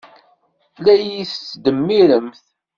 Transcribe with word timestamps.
La 0.83 0.93
iyi-tettdemmiremt. 1.01 2.43